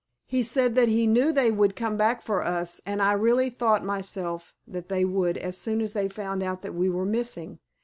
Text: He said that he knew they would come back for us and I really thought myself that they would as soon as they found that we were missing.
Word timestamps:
He 0.25 0.41
said 0.41 0.73
that 0.73 0.87
he 0.89 1.05
knew 1.05 1.31
they 1.31 1.51
would 1.51 1.75
come 1.75 1.95
back 1.95 2.23
for 2.23 2.41
us 2.43 2.81
and 2.87 3.03
I 3.03 3.11
really 3.13 3.51
thought 3.51 3.85
myself 3.85 4.55
that 4.65 4.89
they 4.89 5.05
would 5.05 5.37
as 5.37 5.59
soon 5.59 5.79
as 5.79 5.93
they 5.93 6.09
found 6.09 6.41
that 6.41 6.73
we 6.73 6.89
were 6.89 7.05
missing. 7.05 7.59